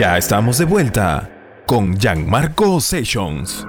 [0.00, 1.28] Ya estamos de vuelta
[1.66, 3.66] con Gianmarco Sessions.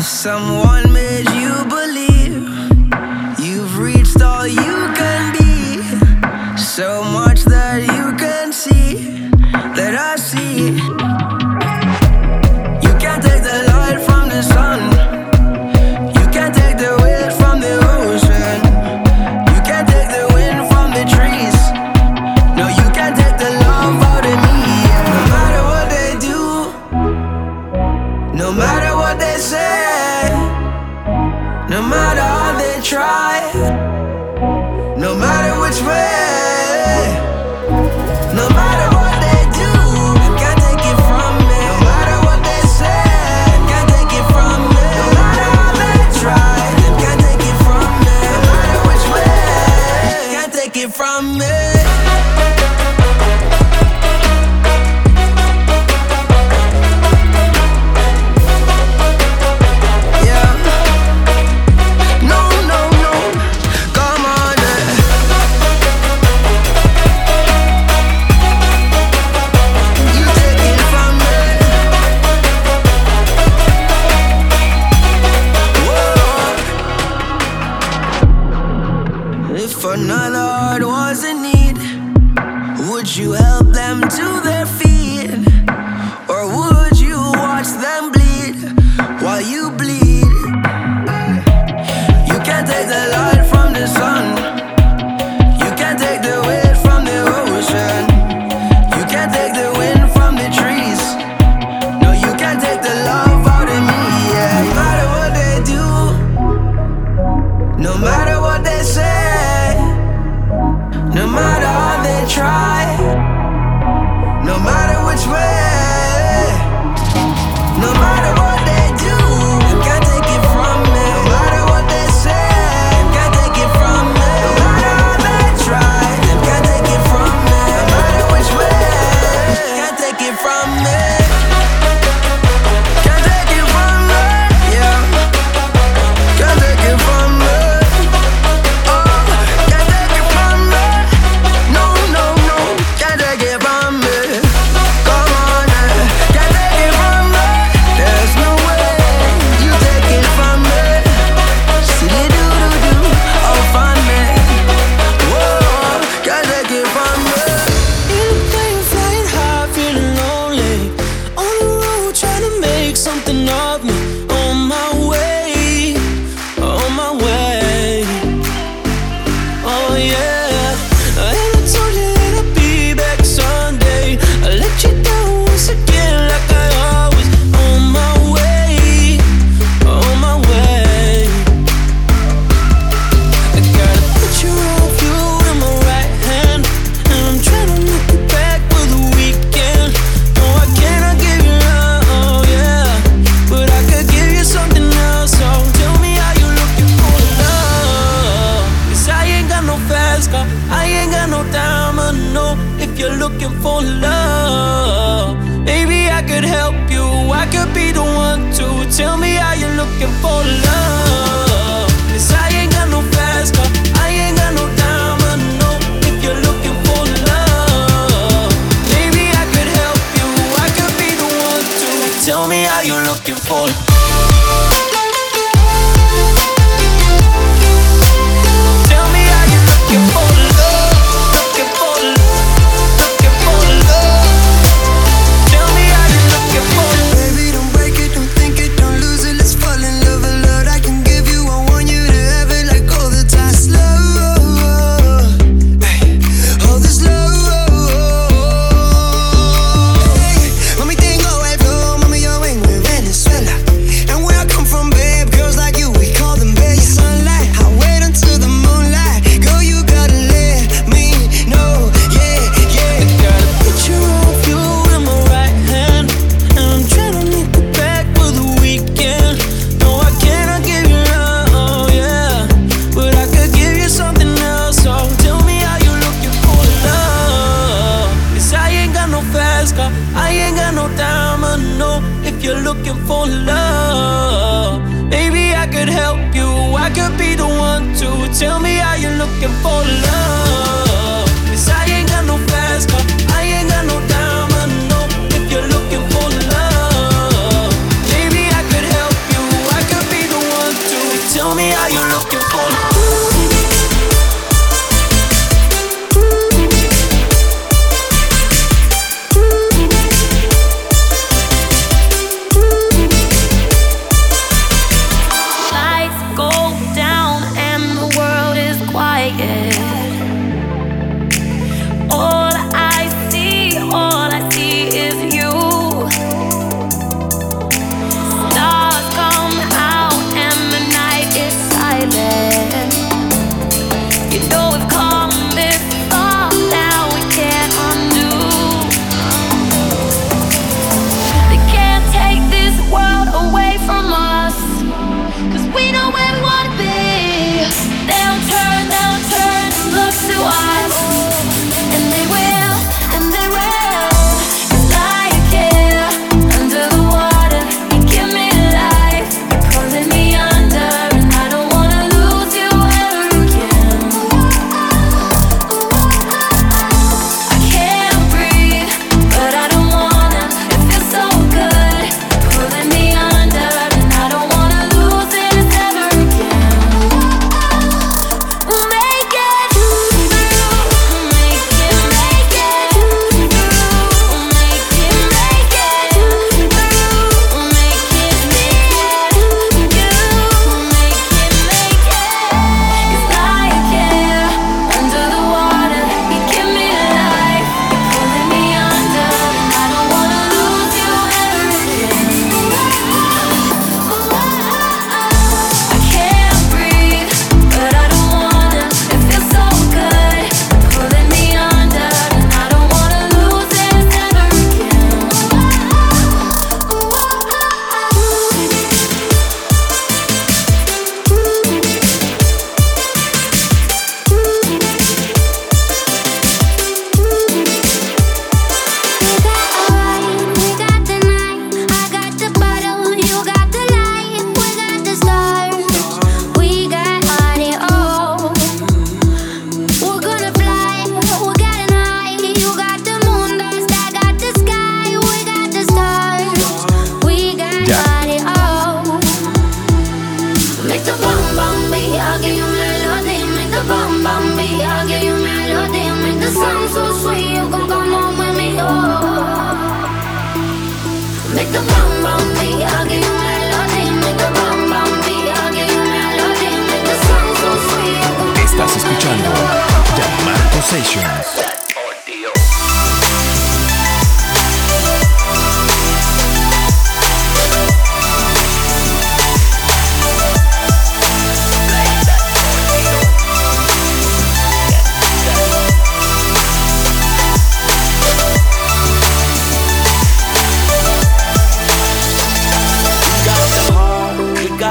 [0.00, 0.69] Sessions.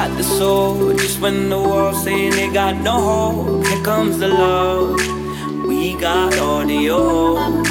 [0.09, 0.93] got the soul.
[0.93, 4.99] Just when the world's saying they got no hope, here comes the love.
[5.67, 7.37] We got audio.
[7.37, 7.63] I'm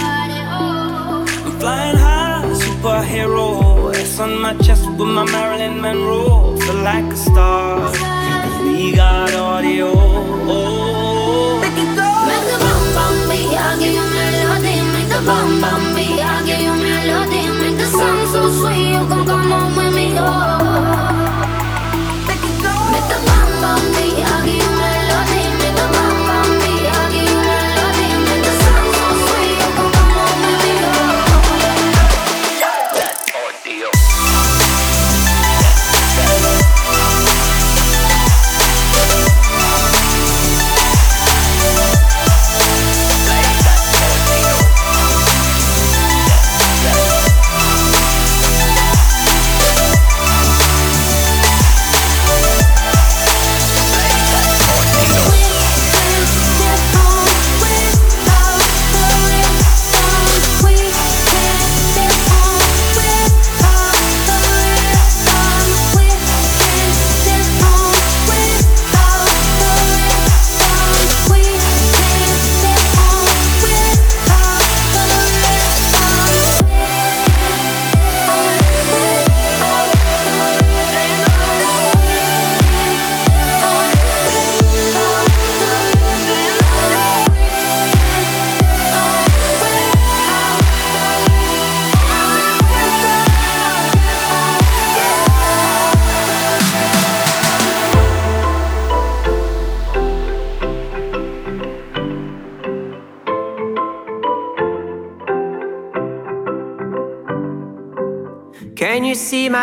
[1.60, 3.94] flying high, superhero.
[3.94, 6.56] S on my chest with my Marilyn Monroe.
[6.58, 7.90] Feel like a star.
[8.62, 9.88] We got audio.
[11.62, 12.10] Make it go.
[12.50, 13.54] The bomb bomb beat.
[13.64, 14.76] I'll give you melody.
[14.94, 16.20] Make the bomb bomb beat.
[16.30, 17.42] I'll give you melody.
[17.60, 18.90] Make the sound so sweet.
[18.94, 20.06] You can come home with me.
[20.18, 21.17] Oh.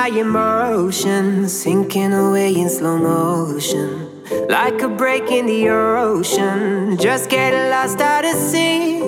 [0.05, 3.89] My emotions sinking away in slow motion?
[4.47, 9.00] Like a break in the ocean, just getting lost out at sea.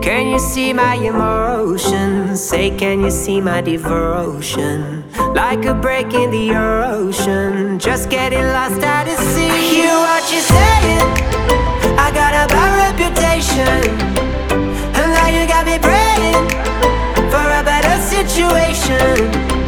[0.00, 2.42] Can you see my emotions?
[2.42, 5.04] Say, can you see my devotion?
[5.34, 9.52] Like a break in the ocean, just getting lost out at sea.
[9.74, 11.08] Hear what you're saying.
[12.04, 13.78] I got a bad reputation,
[14.98, 16.48] and now you got me praying
[17.32, 19.63] for a better situation.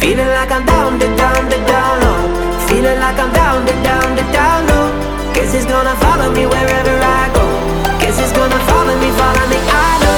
[0.00, 2.20] Feeling like I'm down to down to down low.
[2.68, 4.86] Feeling like I'm down to down to down low.
[5.34, 7.44] Guess it's gonna follow me wherever I go.
[8.00, 9.58] Guess it's gonna follow me, follow me.
[9.68, 10.16] I know.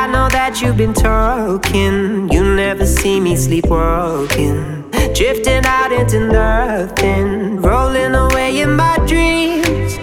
[0.00, 2.28] I know that you've been talking.
[2.32, 4.87] You never see me sleepwalking.
[5.18, 7.60] Drifting out into nothing.
[7.60, 9.96] Rolling away in my dreams.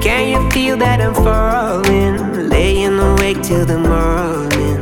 [0.00, 2.48] Can you feel that I'm falling?
[2.48, 4.80] Laying awake till the morning.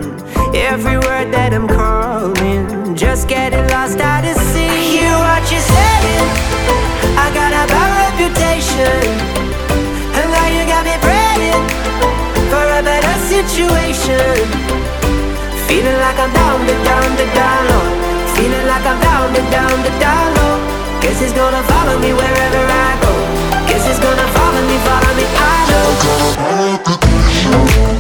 [0.54, 2.94] Every word that I'm calling.
[2.94, 4.94] Just getting lost out at sea.
[4.94, 6.28] Hear what you're saying.
[7.18, 8.94] I got a bad reputation.
[10.14, 11.66] And now you got me praying
[12.46, 14.46] for a better situation.
[15.66, 18.09] Feeling like I'm down, down, down low.
[18.50, 20.58] Feeling like I'm down, to down, to down low.
[21.00, 23.12] Guess it's gonna follow me wherever I go.
[23.68, 25.24] Guess it's gonna follow me, follow me.
[25.38, 25.58] I
[27.94, 27.99] know.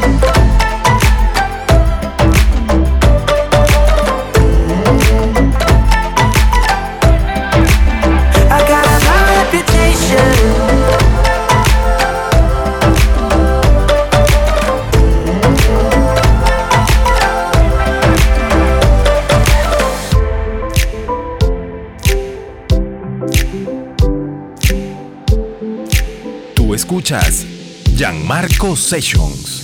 [28.60, 29.58] Gianmarco Sessions.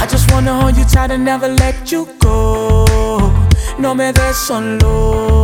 [0.00, 2.84] I just wanna hold you tight and never let you go.
[3.78, 5.42] No me des solo.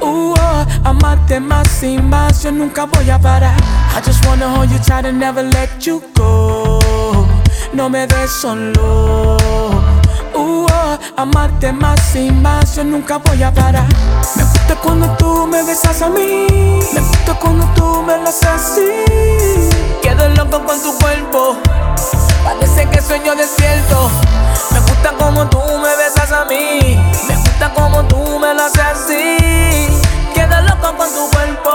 [0.00, 3.56] Uh, oh, amarte más y más, yo nunca voy a parar.
[3.96, 6.78] I just wanna hold you tight and never let you go
[7.72, 9.69] no me des solo.
[11.20, 13.86] Amarte más y más, yo nunca voy a parar.
[14.36, 16.46] Me gusta cuando tú me besas a mí,
[16.94, 18.80] me gusta cuando tú me lo haces así.
[20.00, 21.58] Quedo loco con tu cuerpo,
[22.42, 24.10] parece que sueño despierto.
[24.70, 26.98] Me gusta como tú me besas a mí,
[27.28, 29.36] me gusta como tú me lo haces así.
[30.32, 31.70] Quedo loco con tu cuerpo,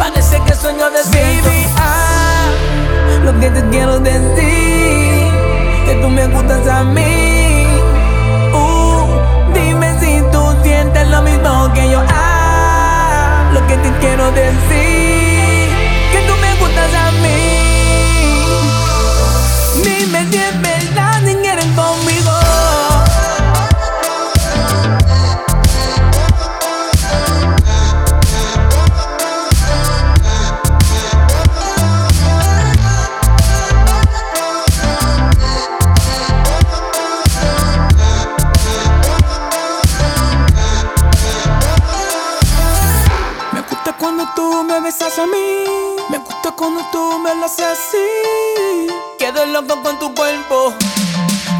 [0.00, 1.48] parece que sueño despierto.
[1.48, 1.68] Baby,
[3.24, 4.82] lo que te quiero decir
[6.02, 7.31] tú me gustas a mí.
[10.92, 12.02] Sientes lo mismo que yo.
[12.08, 15.68] Ah, lo que te quiero decir,
[16.12, 17.62] que tú me gustas a mí.
[19.84, 20.38] Dime si
[44.84, 45.64] a mí.
[46.10, 48.88] Me gusta cuando tú me lo haces así.
[49.18, 50.74] Quedo loco con tu cuerpo.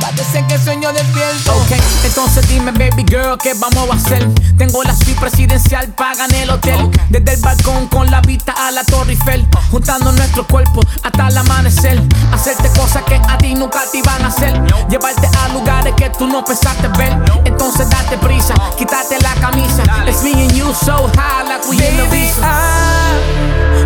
[0.01, 1.57] Parece que sueño despierto.
[1.57, 1.73] Ok,
[2.05, 4.29] entonces dime, baby girl, ¿qué vamos a hacer?
[4.57, 6.91] Tengo la suite presidencial, pagan el hotel.
[7.09, 9.47] Desde el balcón con la vista a la Torre Eiffel.
[9.71, 12.01] Juntando nuestro cuerpo hasta el amanecer.
[12.33, 14.61] Hacerte cosas que a ti nunca te iban a hacer.
[14.89, 17.17] Llevarte a lugares que tú no pensaste ver.
[17.45, 19.83] Entonces date prisa, quítate la camisa.
[20.07, 22.33] It's me and you so high, like we in the.
[22.43, 23.13] Ah,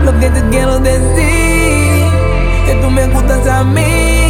[0.05, 2.11] lo que te quiero decir,
[2.67, 4.25] que tú me gustas a mí.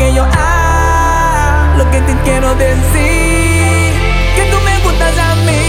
[0.00, 0.24] Que yo.
[0.32, 3.92] Ah, lo que te quiero decir,
[4.36, 5.64] que tú me gustas a mí.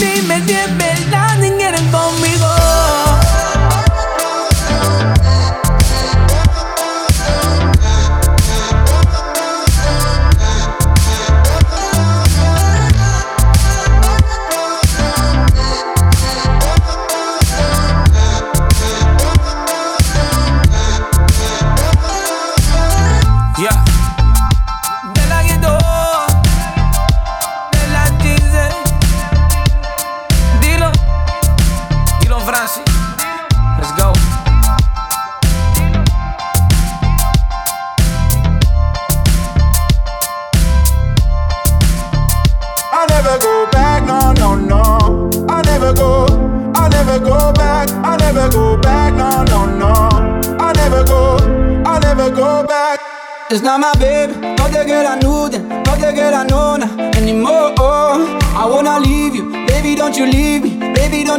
[0.00, 0.54] Dime si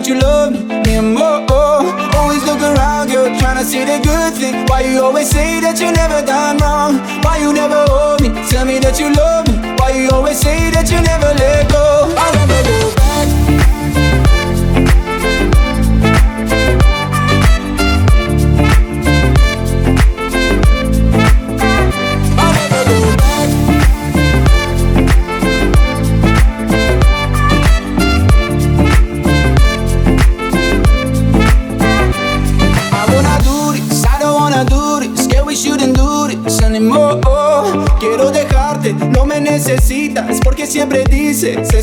[0.03, 0.53] thought you love
[0.85, 1.43] me more.
[2.15, 4.65] Always look around, girl, trying to see the good thing.
[4.67, 6.99] Why you always say that you never done wrong?
[7.23, 8.29] Why you never hold me?
[8.49, 9.75] Tell me that you love me.
[9.79, 11.82] Why you always say that you never let go?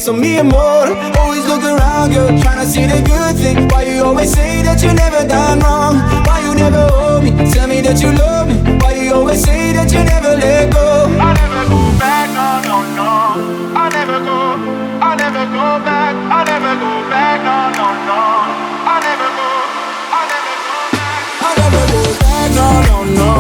[0.01, 0.87] focus on me and more.
[1.19, 3.69] Always look around, girl, tryna see the good thing.
[3.69, 5.97] Why you always say that you never done wrong?
[6.27, 7.31] Why you never hold me?
[7.53, 8.57] Tell me that you love me.
[8.81, 11.07] Why you always say that you never let go?
[11.21, 13.11] I never go back, no, no, no.
[13.77, 14.41] I never go,
[15.05, 18.21] I never go back, I never go back, no, no, no.
[18.93, 19.49] I never go,
[20.17, 23.40] I never go back, I never go back, no, no, no.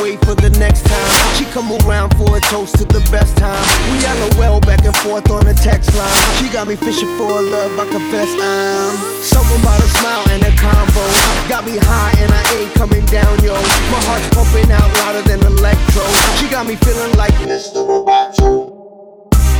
[0.00, 1.10] wait for the next time.
[1.36, 3.60] She come around for a toast to the best time.
[3.90, 3.98] We
[4.38, 6.12] LOL back and forth on the text line.
[6.38, 8.96] She got me fishing for a love, I confess I'm.
[9.22, 11.04] Something about a smile and a combo.
[11.48, 13.54] Got me high and I ain't coming down, yo.
[13.90, 16.04] My heart's pumping out louder than electro.
[16.38, 17.82] She got me feeling like Mr.
[17.82, 18.76] Roboto.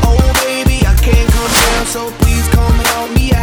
[0.04, 3.39] Oh, baby, I can't come down, so please come help me out.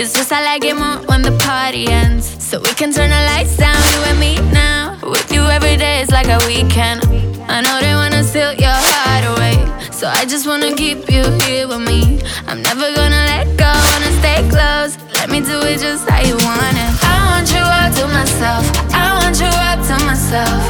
[0.00, 2.24] It's just I like it more when the party ends.
[2.42, 4.96] So we can turn the lights down, you and me now.
[5.02, 7.04] With you every day is like a weekend.
[7.52, 9.60] I know they wanna steal your heart away.
[9.92, 12.18] So I just wanna keep you here with me.
[12.48, 14.96] I'm never gonna let go, wanna stay close.
[15.20, 16.92] Let me do it just how you want it.
[17.04, 18.64] I want you all to myself.
[18.96, 20.62] I want you all to myself.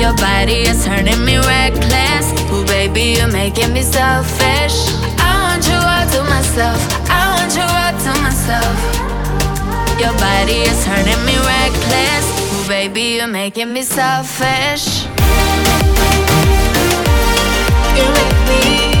[0.00, 2.32] Your body is turning me reckless.
[2.48, 4.88] Ooh, baby, you're making me selfish.
[5.86, 6.80] All to myself.
[7.08, 8.76] I want you all to myself.
[10.00, 12.26] Your body is turning me reckless.
[12.52, 15.06] Ooh, baby, you're making me selfish.
[17.96, 18.95] You make me,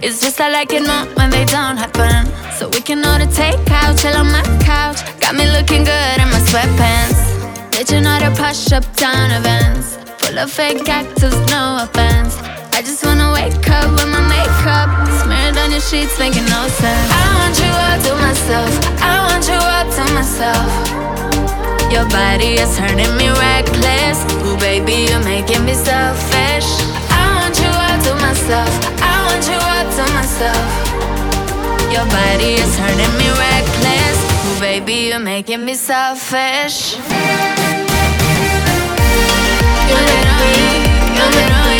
[0.00, 2.30] It's just I like it more when they don't happen.
[2.54, 5.02] So we can order takeout, chill on my couch.
[5.18, 7.18] Got me looking good in my sweatpants.
[7.72, 9.98] Did you know to push up down events?
[10.22, 12.38] Full of fake actors, no offense.
[12.78, 14.86] I just wanna wake up with my makeup
[15.18, 17.10] smeared on your sheets, making no sense.
[17.10, 18.70] I want you all to myself.
[19.02, 20.70] I want you all to myself.
[21.90, 24.22] Your body is turning me reckless.
[24.46, 26.87] Ooh, baby, you're making me selfish.
[28.08, 28.72] To myself.
[29.02, 30.68] I want you all to myself.
[31.92, 34.18] Your body is turning me reckless.
[34.46, 36.96] Ooh, baby, you're making me selfish.
[39.88, 40.40] You let on
[41.70, 41.77] me,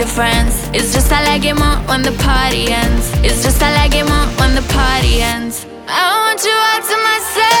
[0.00, 0.54] your friends.
[0.72, 3.12] It's just I like it more when the party ends.
[3.22, 5.66] It's just I like it more when the party ends.
[5.86, 7.59] I want you all to myself.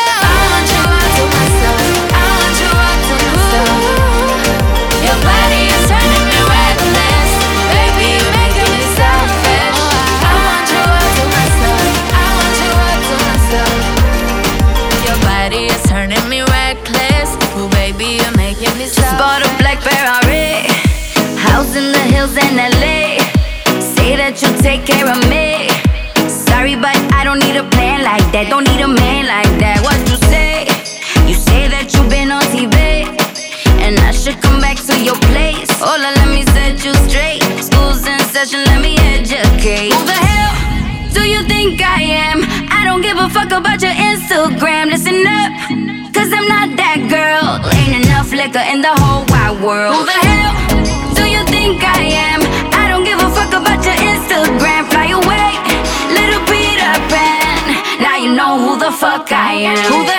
[59.60, 60.09] Who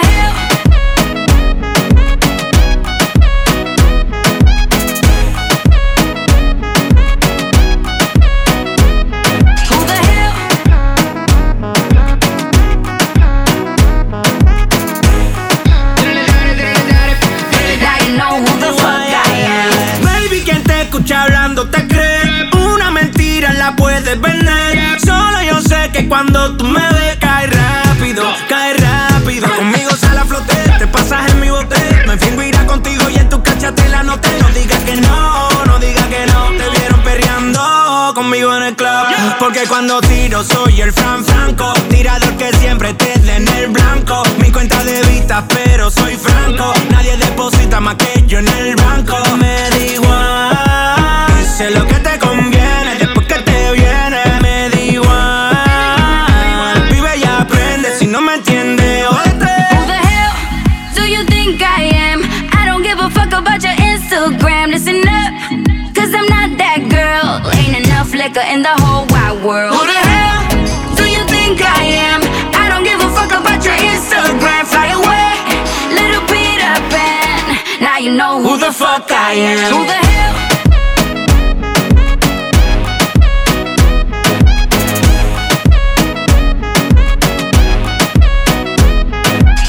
[79.32, 79.72] I am.
[79.72, 80.36] Who the hell?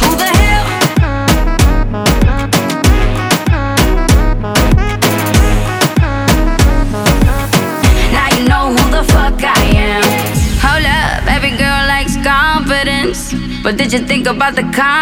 [0.00, 0.66] Who the hell?
[8.10, 10.02] Now you know who the fuck I am.
[10.58, 13.32] Hold up, every girl likes confidence.
[13.62, 15.01] But did you think about the consequence?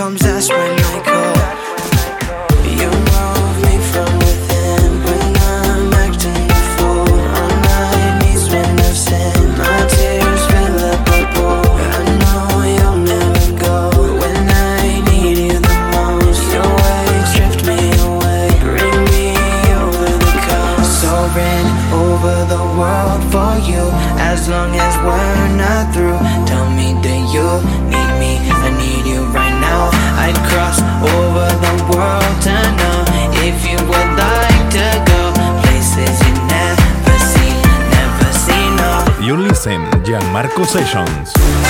[0.00, 1.09] comes, that's when I
[40.60, 41.69] Gianmarco Sessions.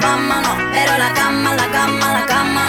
[0.00, 2.59] mamma no, però la camma, la camma, la camma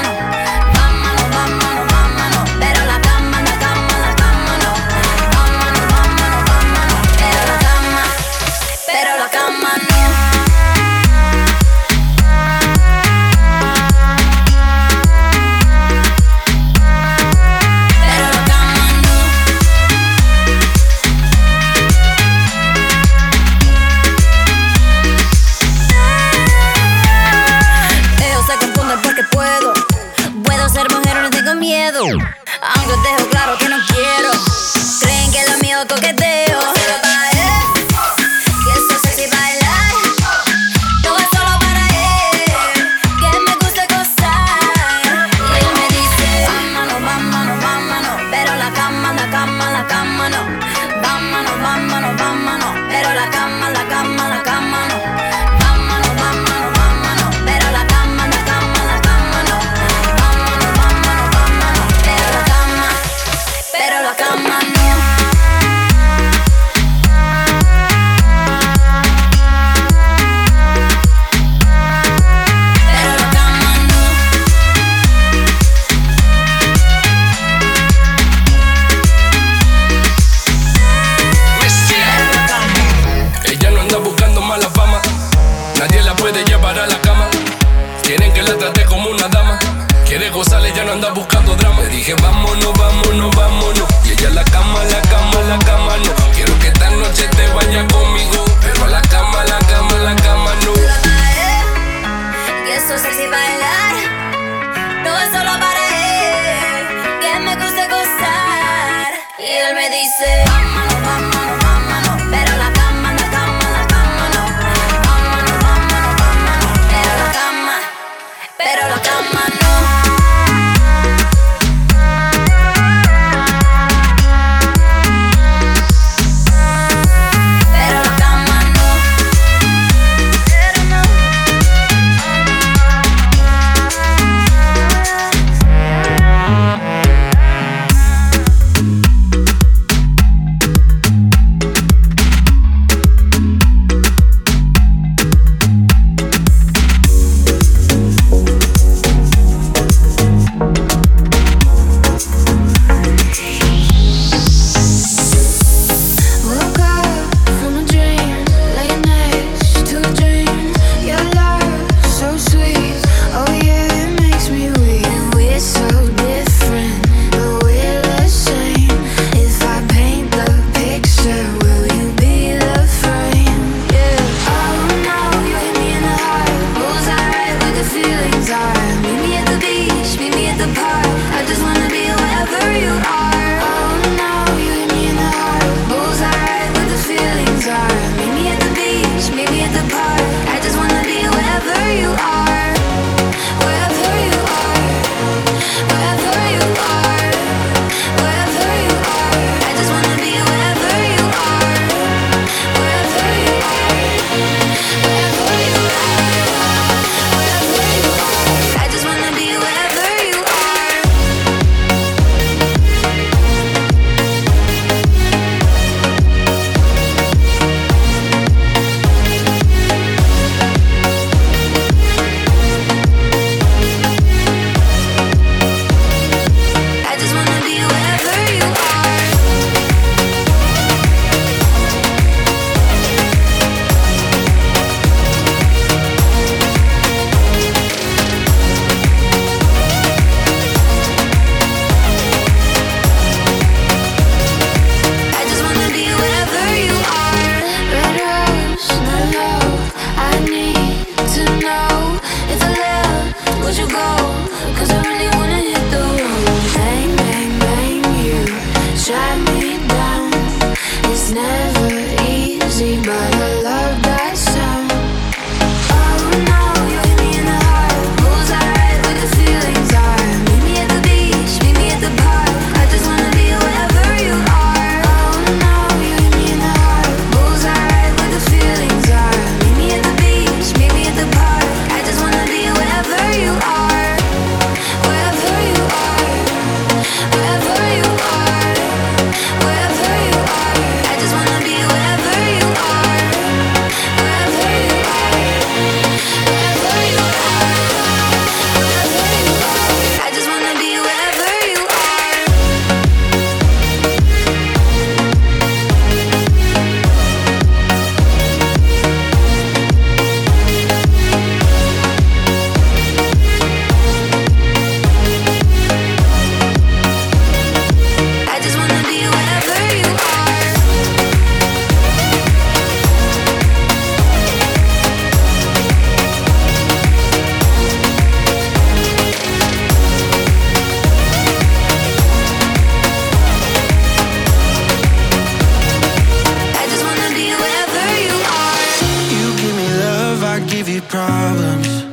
[341.11, 342.05] problems.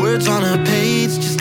[0.00, 1.40] Words on a page just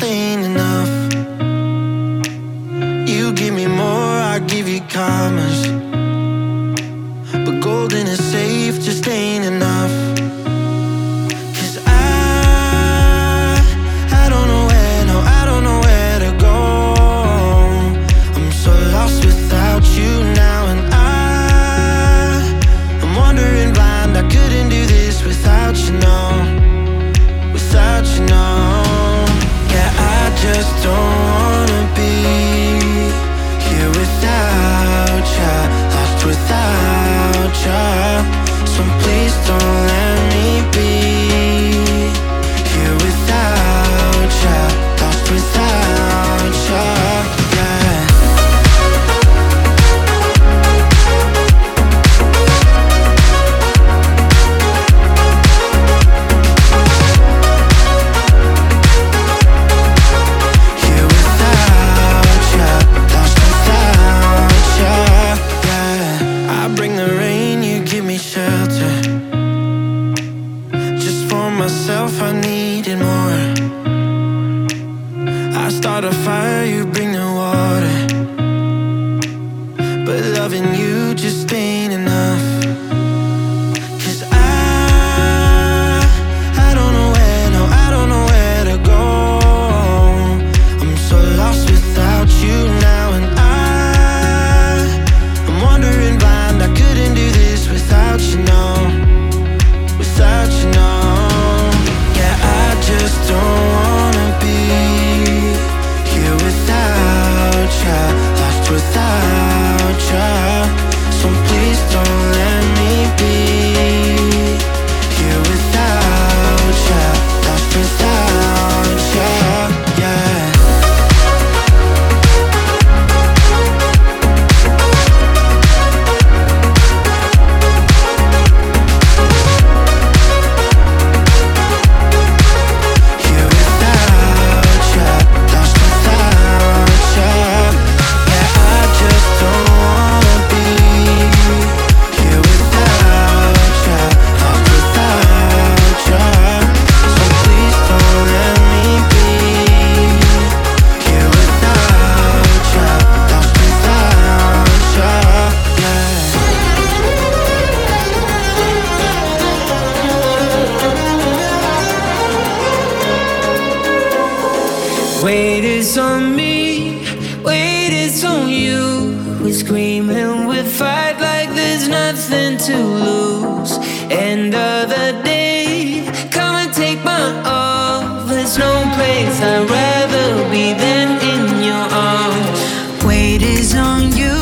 [165.55, 166.99] Weight is on me,
[167.41, 169.17] weight is on you.
[169.41, 173.77] We scream and we fight like there's nothing to lose.
[174.11, 178.25] End of the day, come and take my all.
[178.25, 183.05] There's no place I'd rather be than in your arms.
[183.05, 184.35] Weight is on you,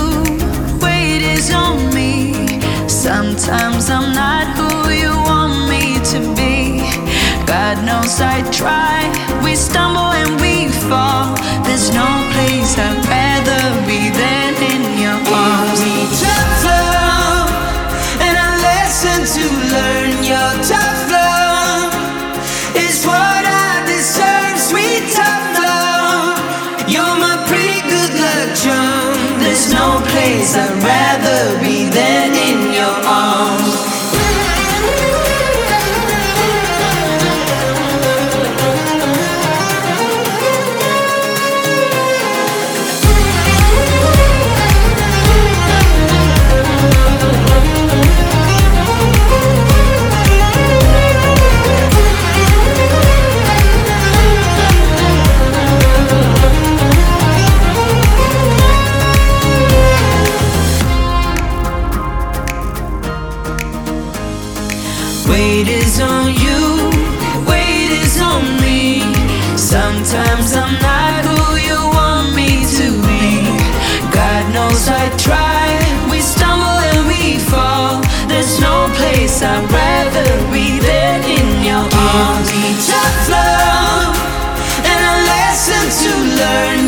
[0.82, 2.60] weight is on me.
[2.90, 6.82] Sometimes I'm not who you want me to be.
[7.46, 8.98] God knows I try.
[9.44, 9.93] We stumble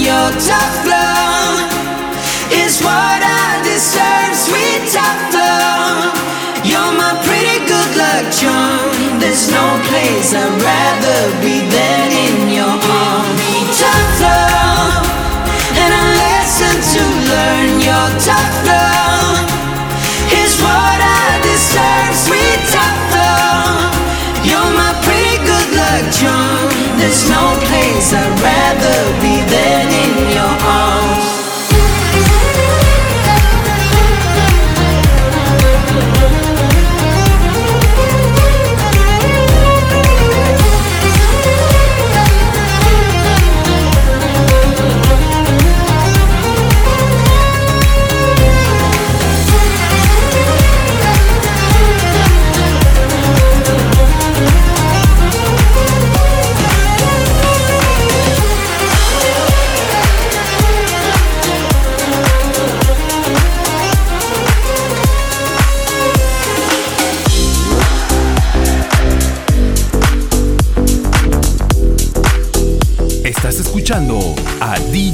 [0.06, 1.66] Your tough love
[2.53, 4.38] is what I deserve.
[4.38, 6.14] Sweet tough love,
[6.62, 9.18] you're my pretty good luck charm.
[9.18, 12.85] There's no place I'd rather be than in your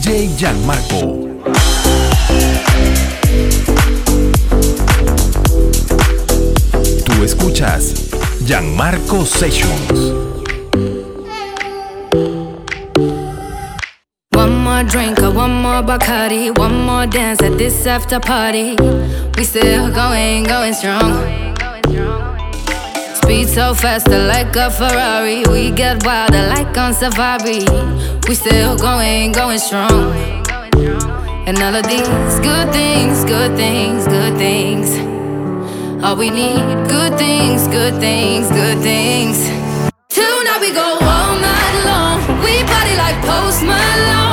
[0.01, 1.29] DJ Gianmarco.
[7.05, 8.09] Tú escuchas
[8.43, 9.91] Gianmarco Sessions.
[14.31, 18.75] One more drink one more Bacardi, one more dance at this after party.
[19.37, 21.13] We still going, going strong.
[23.13, 25.43] Speed so faster like a Ferrari.
[25.47, 28.20] We get wilder like on safari.
[28.31, 29.91] We still going, going strong.
[31.47, 32.07] And all of these
[32.39, 34.87] good things, good things, good things.
[36.01, 39.37] All we need, good things, good things, good things.
[40.07, 42.41] Tonight we go all night long.
[42.41, 44.30] We party like Post Malone.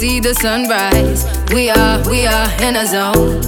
[0.00, 1.26] See the sunrise.
[1.52, 3.42] We are, we are in a zone.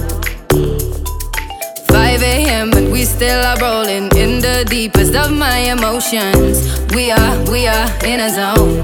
[1.87, 2.71] 5 a.m.
[2.73, 6.55] and we still are rolling in the deepest of my emotions.
[6.93, 8.83] We are, we are in a zone.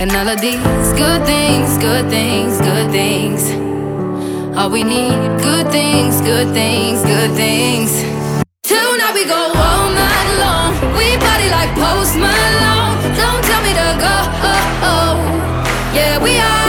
[0.00, 3.42] And all of these good things, good things, good things.
[4.56, 7.90] All we need, good things, good things, good things.
[8.62, 10.72] Tonight we go all night long.
[10.96, 12.96] We party like Post Malone.
[13.20, 14.10] Don't tell me to go.
[15.92, 16.59] Yeah, we are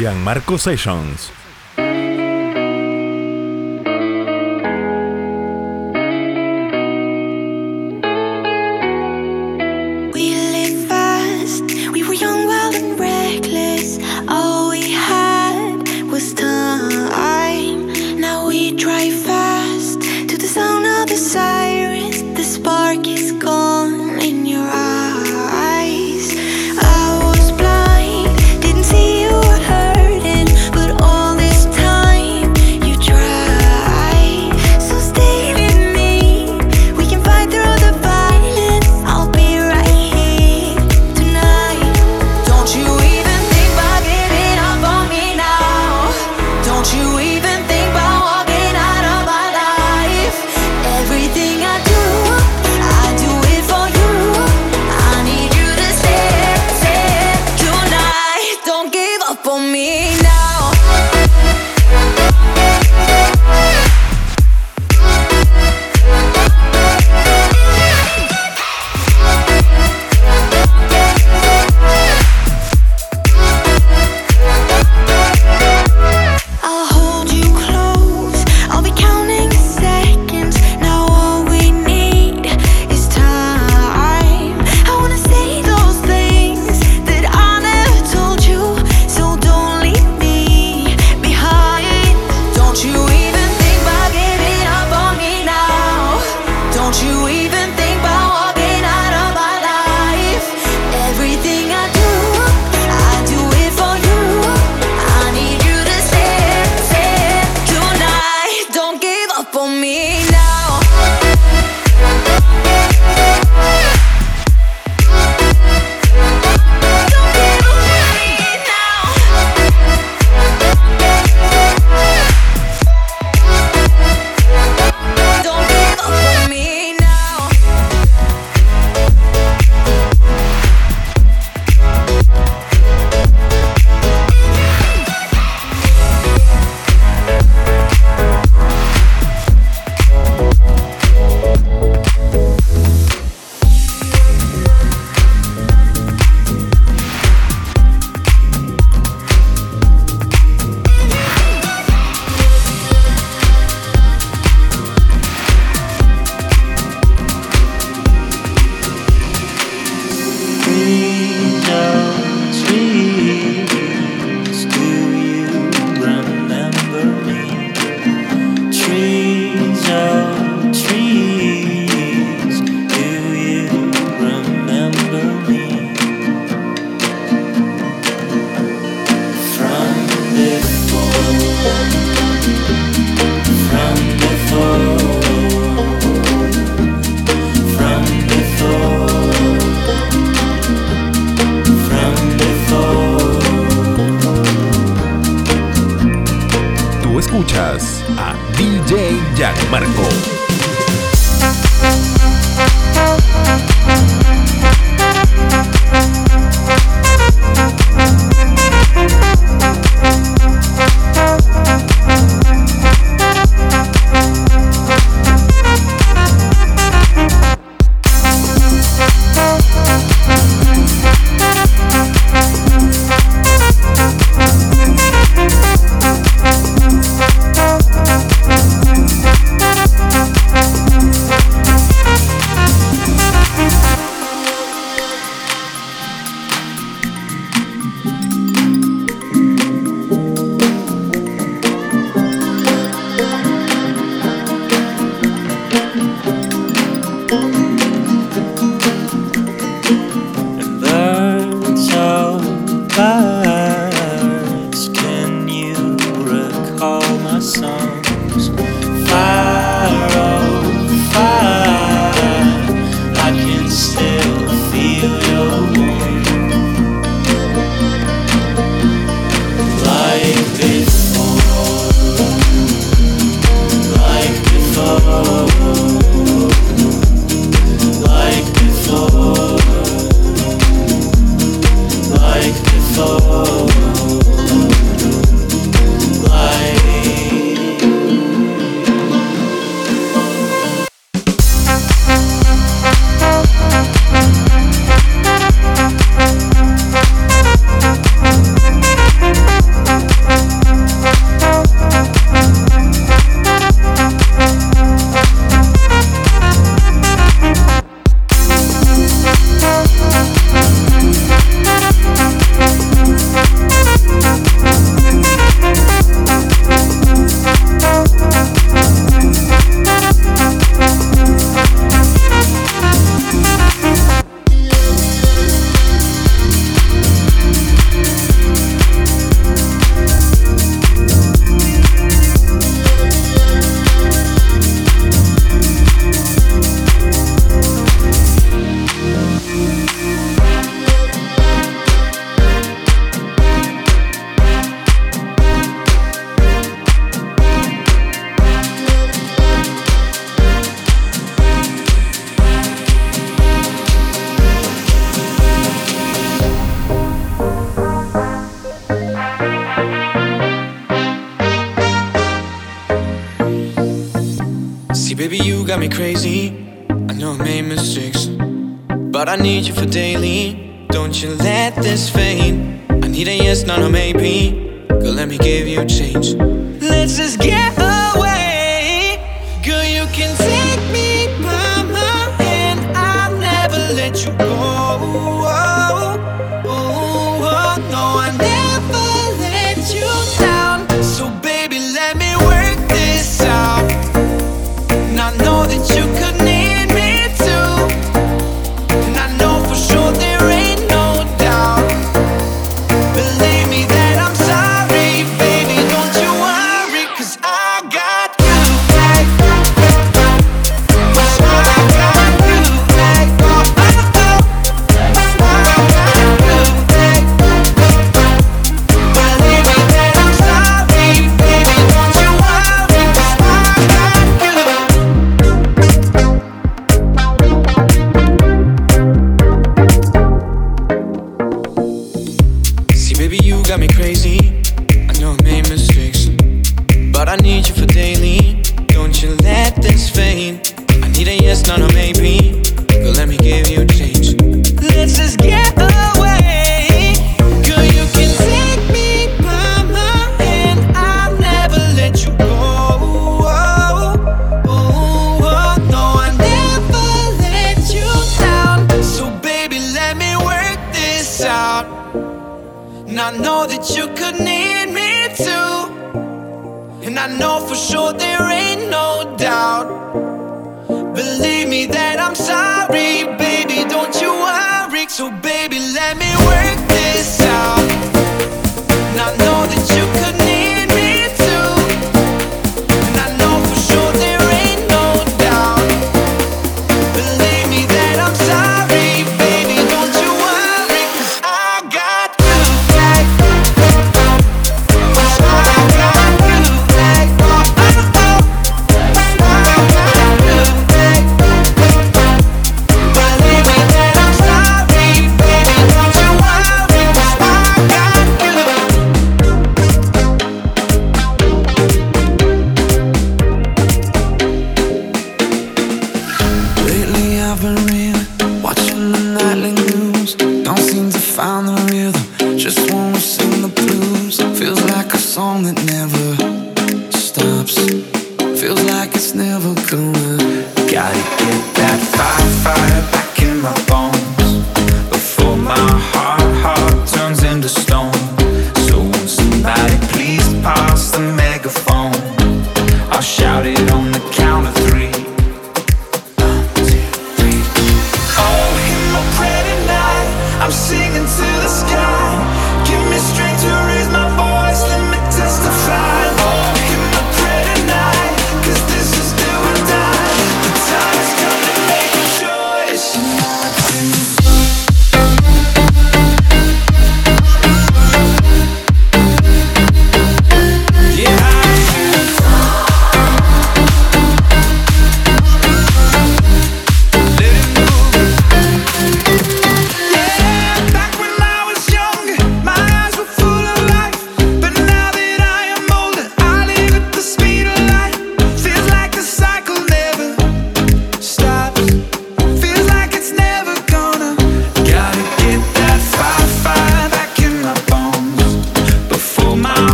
[0.00, 1.39] Gianmarco Sessions.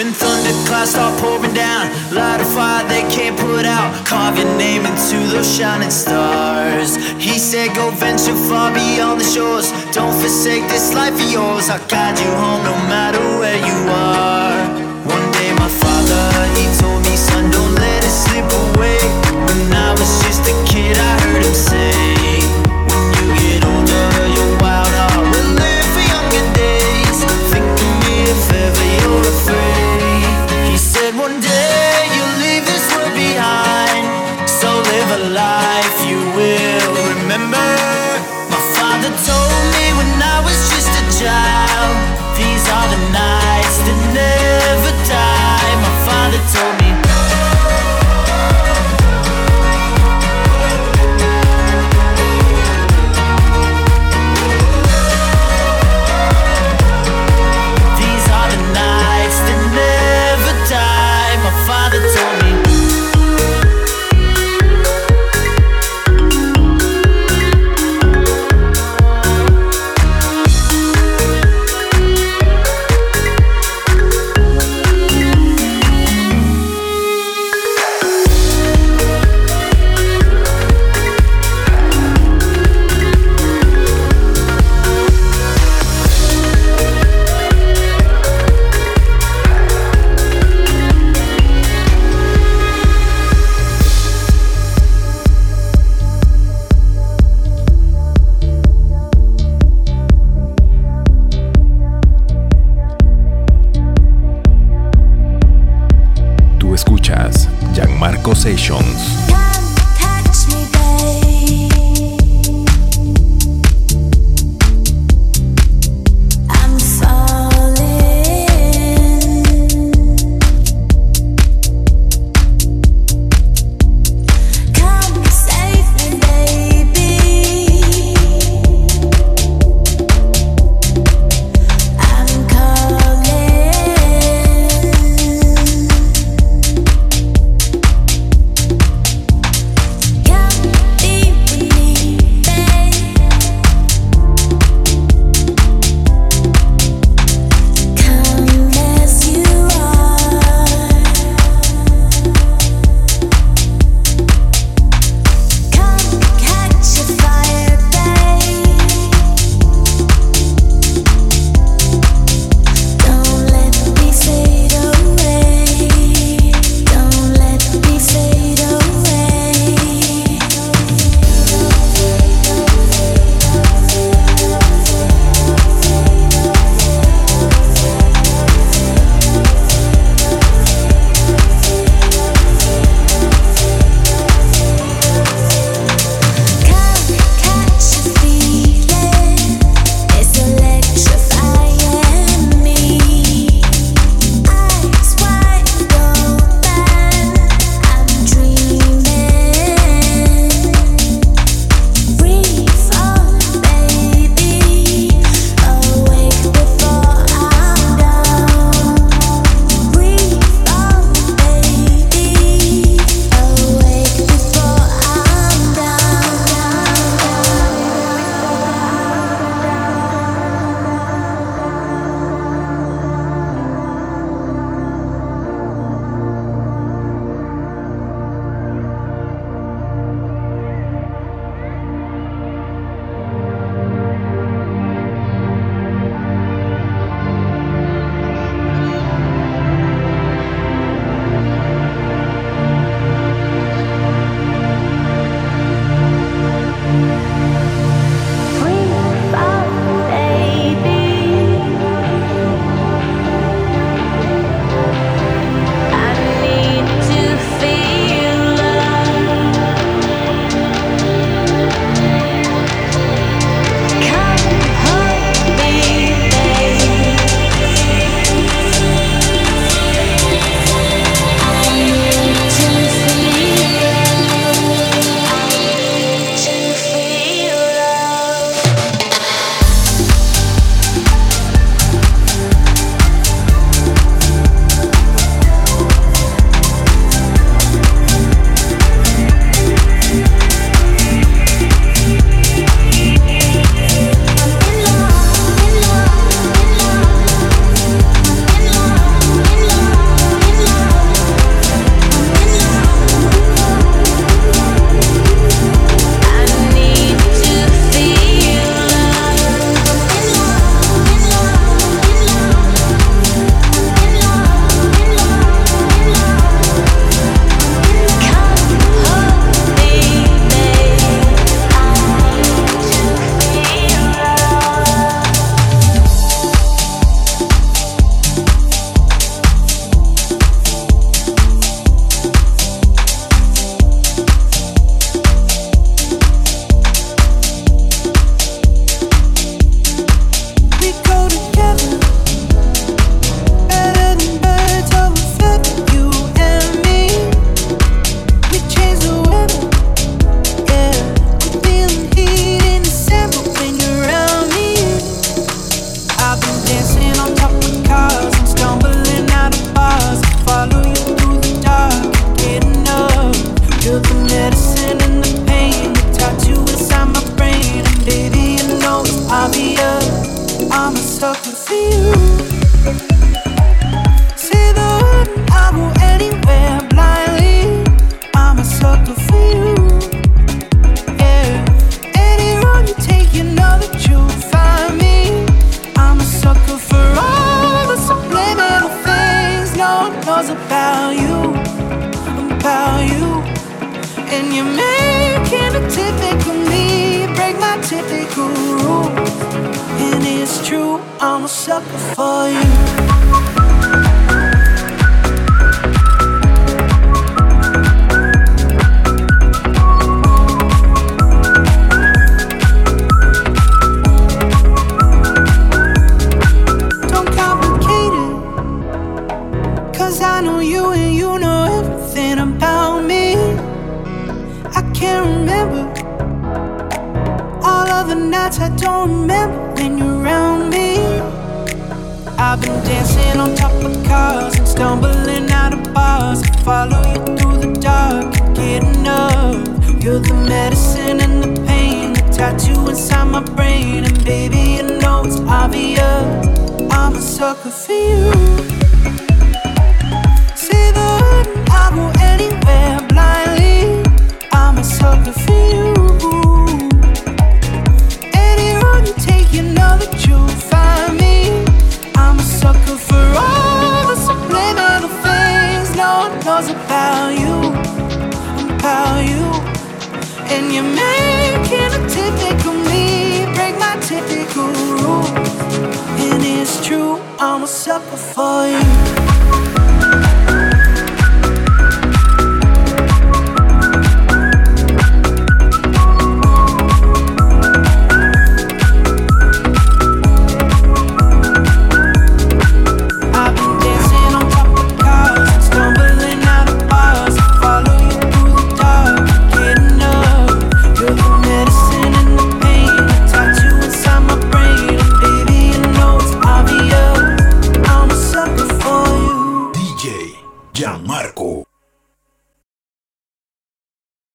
[0.00, 3.92] When thunderclouds start pouring down, light a fire they can't put out.
[4.06, 6.96] Carve your name into those shining stars.
[7.20, 9.70] He said, Go venture far beyond the shores.
[9.92, 11.68] Don't forsake this life of yours.
[11.68, 14.56] I'll guide you home no matter where you are.
[15.04, 16.24] One day, my father,
[16.56, 18.96] he told me, Son, don't let it slip away.
[19.52, 21.89] When I was just a kid, I heard him say.